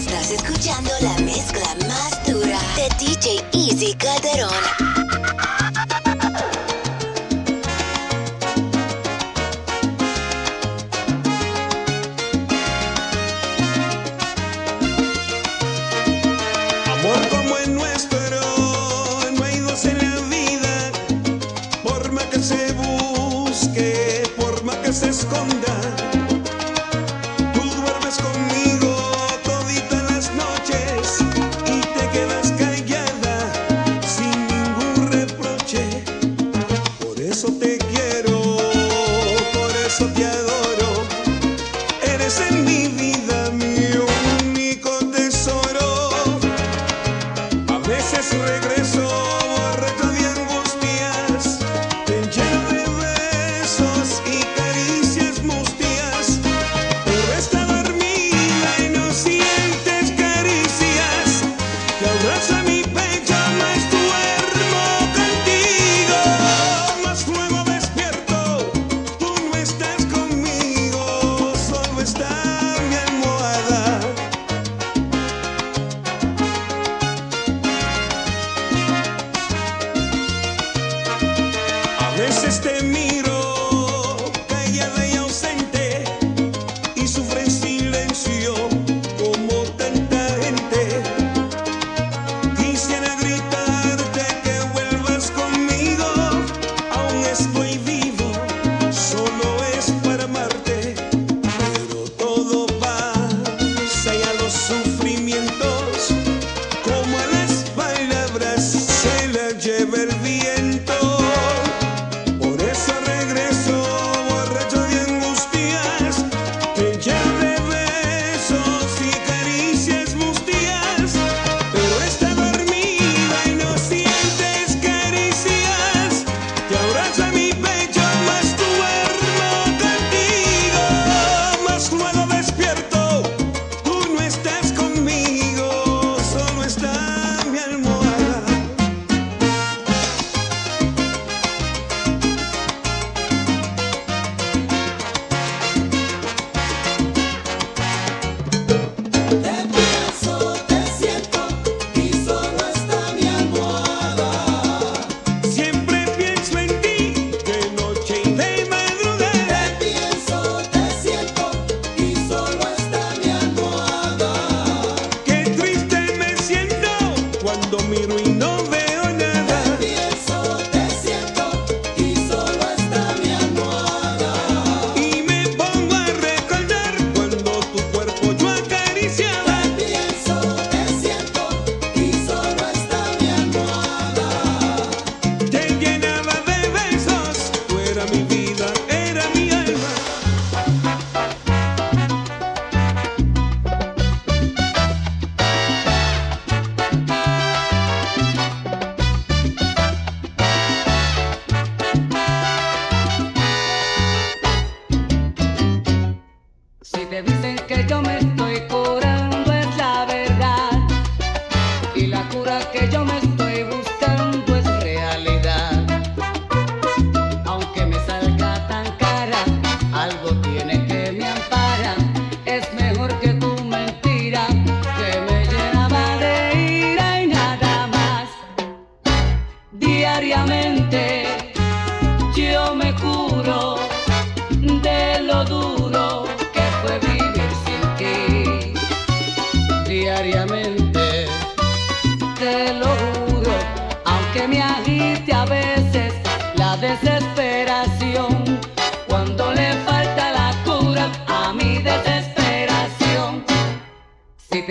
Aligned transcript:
Estás 0.00 0.30
escuchando 0.30 0.90
la 1.02 1.12
mezcla 1.18 1.76
más 1.86 2.26
dura 2.26 2.58
de 2.74 2.88
DJ 3.04 3.44
Easy 3.52 3.94
Calderón. 3.96 4.89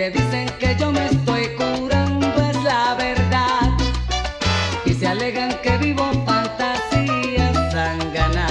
te 0.00 0.10
dicen 0.12 0.48
que 0.58 0.74
yo 0.80 0.90
me 0.90 1.04
estoy 1.04 1.48
curando 1.58 2.26
es 2.48 2.56
la 2.64 2.94
verdad 2.94 3.68
y 4.86 4.94
se 4.94 5.06
alegan 5.06 5.52
que 5.62 5.76
vivo 5.76 6.10
fantasías 6.24 7.54
sangana. 7.70 8.46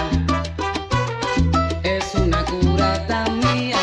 Es 1.81 2.13
una 2.13 2.45
cura 2.45 3.03
tan 3.07 3.39
mía 3.39 3.79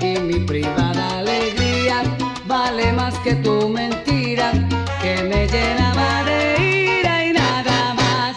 y 0.00 0.18
mi 0.18 0.40
privada 0.44 1.20
alegría 1.20 2.02
vale 2.48 2.92
más 2.92 3.14
que 3.20 3.36
tu 3.36 3.68
mentira 3.68 4.50
que 5.00 5.22
me 5.22 5.46
llenaba 5.46 6.24
de 6.24 6.98
ira 6.98 7.26
y 7.26 7.32
nada 7.32 7.94
más. 7.94 8.36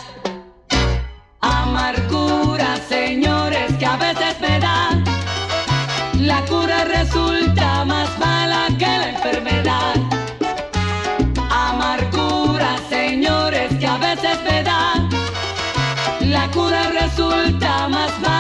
Amargura, 1.42 2.78
señores, 2.88 3.74
que 3.80 3.86
a 3.88 3.98
veces 3.98 4.40
me 4.40 4.60
da 4.60 5.04
la 6.20 6.46
cura 6.46 6.84
resulta 6.84 7.77
resulta 17.18 17.90
más 17.90 18.20
mal. 18.22 18.37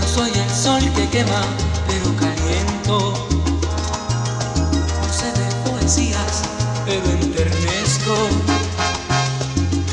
No 0.00 0.06
soy 0.06 0.30
el 0.30 0.50
sol 0.50 0.82
que 0.94 1.08
quema, 1.08 1.42
pero 1.86 2.14
caliento. 2.16 3.28
No 5.02 5.12
sé 5.12 5.32
de 5.32 5.70
poesías, 5.70 6.42
pero 6.86 7.10
enternezco. 7.10 8.14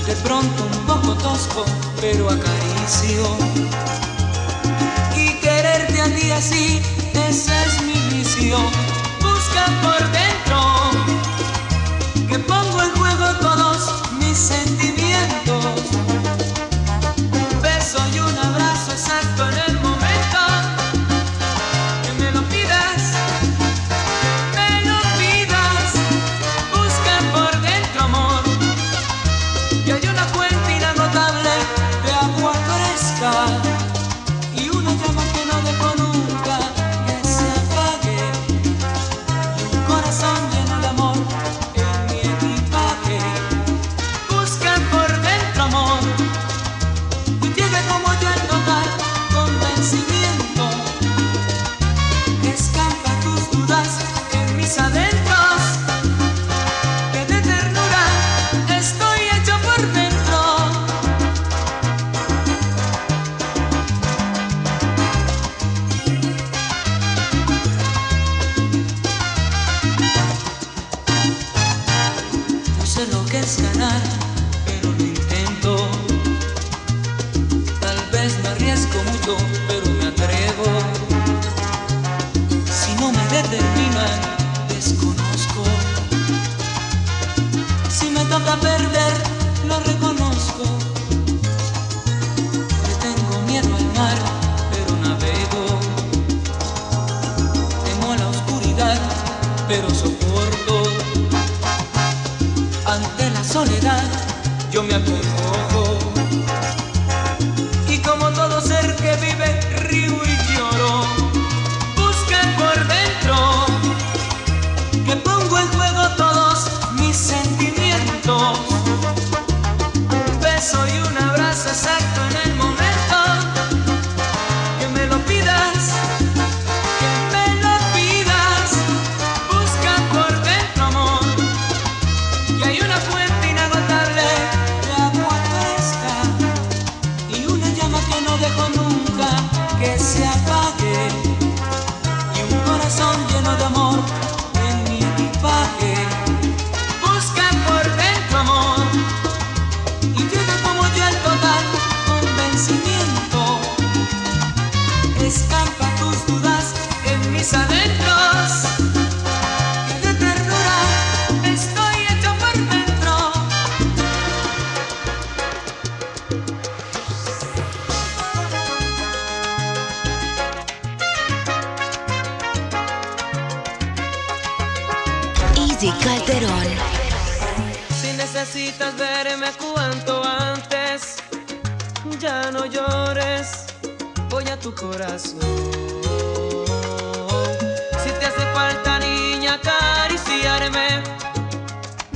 De 0.06 0.16
pronto 0.18 0.64
un 0.64 0.86
poco 0.86 1.16
tosco, 1.16 1.66
pero 2.00 2.30
acaricio. 2.30 3.65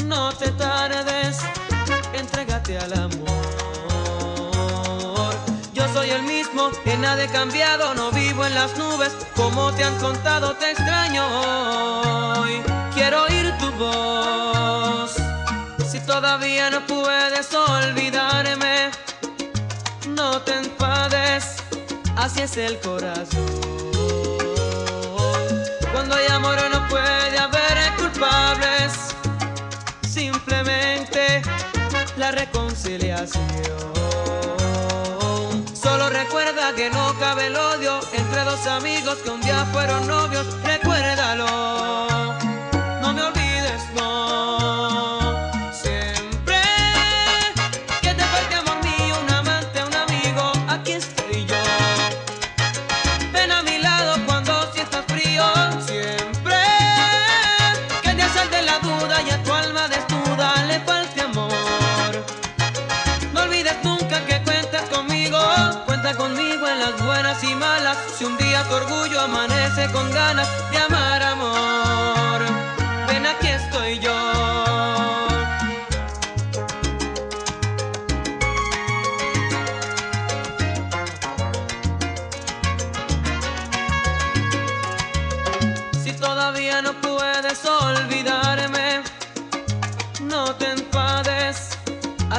no 0.09 0.33
te 0.33 0.49
tardes, 0.53 1.37
entrégate 2.13 2.79
al 2.79 2.93
amor. 2.93 3.29
Yo 5.71 5.87
soy 5.93 6.09
el 6.09 6.23
mismo, 6.23 6.71
en 6.85 7.01
nada 7.01 7.23
he 7.23 7.27
cambiado, 7.27 7.93
no 7.93 8.11
vivo 8.11 8.43
en 8.43 8.55
las 8.55 8.75
nubes, 8.75 9.15
como 9.35 9.71
te 9.73 9.83
han 9.83 9.95
contado, 9.99 10.55
te 10.55 10.71
extraño 10.71 11.23
hoy. 12.41 12.59
Quiero 12.95 13.23
oír 13.25 13.55
tu 13.59 13.71
voz, 13.73 15.15
si 15.87 15.99
todavía 15.99 16.71
no 16.71 16.85
puedes 16.87 17.53
olvidarme, 17.53 18.89
no 20.07 20.41
te 20.41 20.55
enfades, 20.55 21.57
así 22.17 22.41
es 22.41 22.57
el 22.57 22.79
corazón. 22.79 23.45
Cuando 25.93 26.15
hay 26.15 26.25
amor 26.31 26.57
no 26.71 26.87
puede 26.87 27.37
haber 27.37 27.95
culpables. 27.97 29.08
la 32.19 32.31
reconciliación. 32.31 33.47
Solo 35.73 36.09
recuerda 36.09 36.75
que 36.75 36.89
no 36.89 37.17
cabe 37.17 37.47
el 37.47 37.55
odio 37.55 37.99
entre 38.11 38.43
dos 38.43 38.67
amigos 38.67 39.15
que 39.23 39.29
un 39.29 39.41
día 39.41 39.65
fueron 39.71 40.05
novios, 40.05 40.45
recuérdalo. 40.63 41.78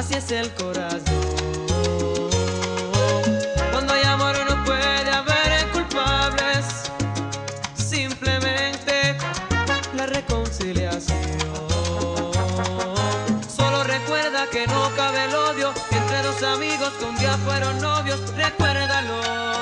así 0.01 0.15
es 0.15 0.31
el 0.31 0.51
corazón. 0.55 1.03
Cuando 3.71 3.93
hay 3.93 4.03
amor 4.03 4.35
no 4.49 4.65
puede 4.65 5.11
haber 5.11 5.67
culpables, 5.71 6.65
simplemente 7.75 9.15
la 9.95 10.07
reconciliación. 10.07 11.19
Solo 13.47 13.83
recuerda 13.83 14.47
que 14.51 14.65
no 14.65 14.89
cabe 14.95 15.25
el 15.25 15.35
odio 15.35 15.71
entre 15.91 16.23
dos 16.23 16.41
amigos 16.41 16.89
que 16.97 17.05
un 17.05 17.15
día 17.17 17.37
fueron 17.45 17.79
novios, 17.79 18.19
recuérdalo. 18.35 19.60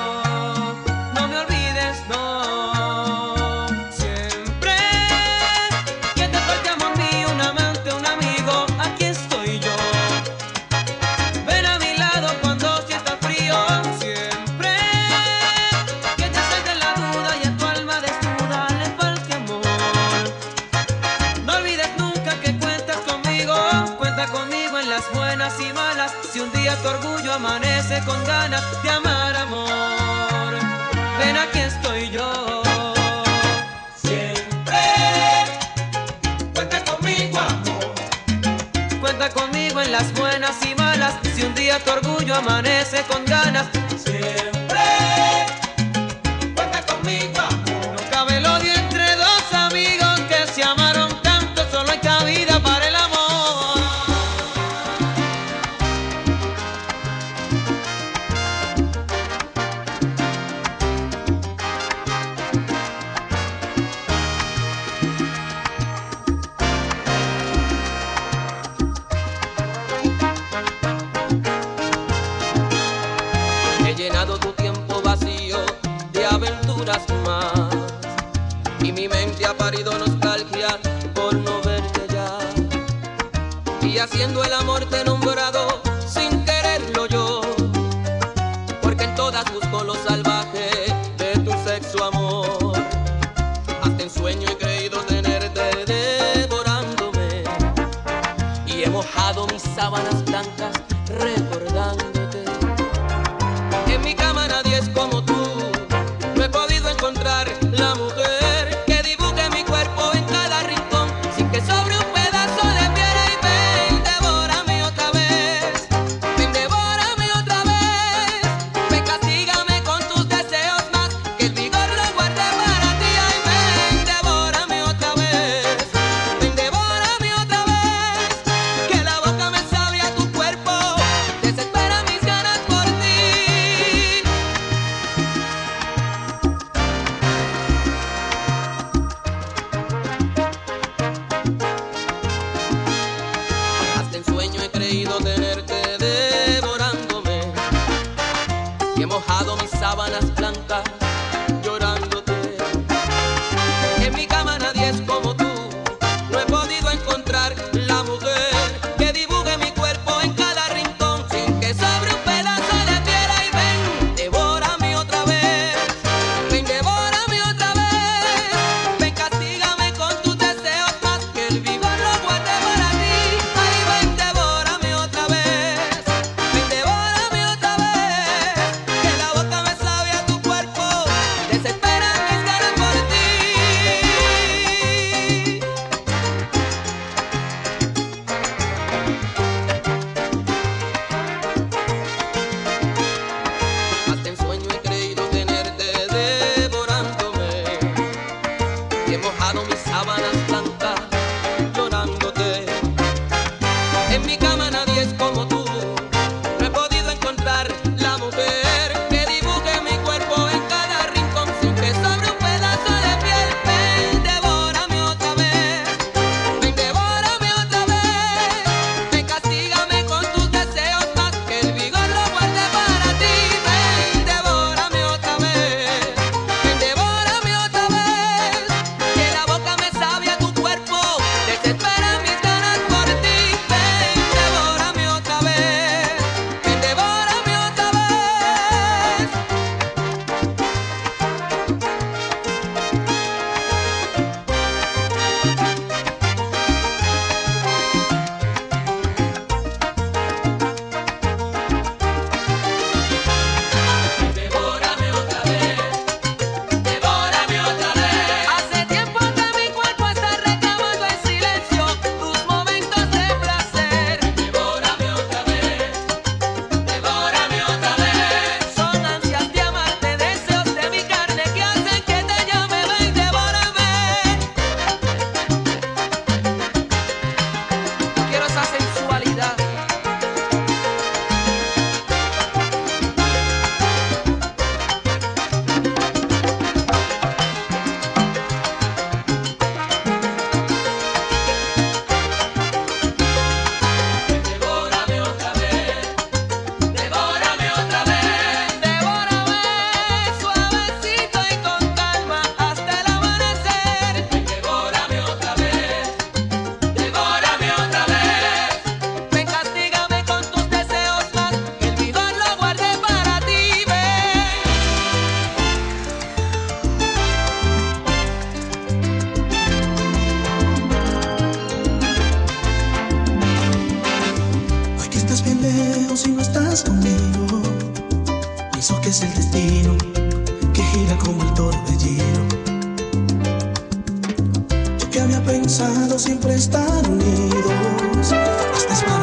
había 335.20 335.42
pensado 335.42 336.18
siempre 336.18 336.54
estar 336.54 337.08
unidos. 337.08 338.32
Hasta 338.74 339.19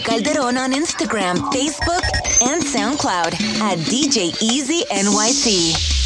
Calderon 0.00 0.56
on 0.56 0.72
Instagram, 0.72 1.36
Facebook, 1.52 2.02
and 2.42 2.62
SoundCloud 2.62 3.34
at 3.60 3.78
DJ 3.78 4.34
Easy 4.42 4.84
NYC. 4.90 5.97